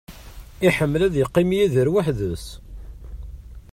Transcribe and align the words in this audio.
Iḥemmel 0.67 1.01
ad 1.03 1.13
yeqqim 1.17 1.49
Yidir 1.57 1.87
weḥd-s. 1.93 2.45